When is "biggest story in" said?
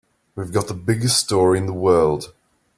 0.73-1.67